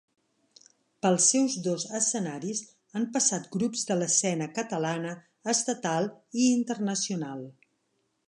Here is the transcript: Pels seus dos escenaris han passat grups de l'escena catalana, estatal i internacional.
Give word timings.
Pels 1.05 1.25
seus 1.33 1.57
dos 1.67 1.83
escenaris 1.99 2.61
han 3.01 3.05
passat 3.17 3.45
grups 3.57 3.85
de 3.91 3.99
l'escena 3.99 4.49
catalana, 4.55 5.13
estatal 5.55 6.11
i 6.45 6.51
internacional. 6.57 7.45